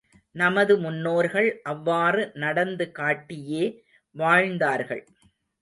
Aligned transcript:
நமது 0.35 0.73
முன்னோர்கள் 0.77 1.49
அவ்வாறு 1.63 2.31
நடந்து 2.35 2.91
காட்டியே 2.99 3.63
வாழ்ந்தார்கள். 4.15 5.03